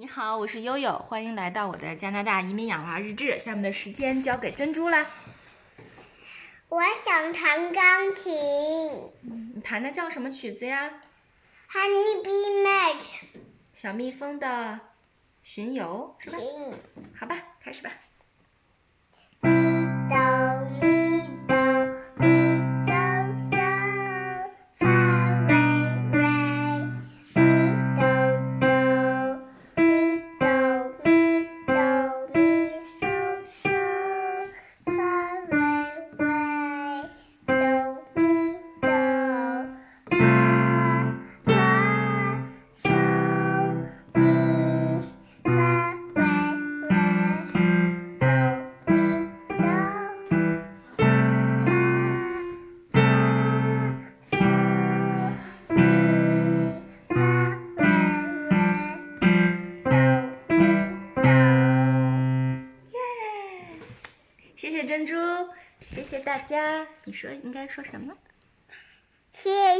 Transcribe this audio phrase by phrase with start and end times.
[0.00, 3.38] 你好，我是悠悠，欢迎来到我的加拿大移民养娃日志。
[3.38, 5.06] 下面的时间交给珍珠啦。
[6.70, 8.32] 我想弹钢琴。
[9.54, 10.90] 你弹的叫什么曲子呀
[11.70, 13.16] ？Honey Bee Match。
[13.74, 14.80] 小蜜蜂的
[15.42, 16.38] 巡游是吧？
[17.18, 17.90] 好吧，开始吧。
[64.90, 65.14] 珍珠，
[65.88, 66.84] 谢谢大家。
[67.04, 68.12] 你说应该说什么？
[69.32, 69.79] 谢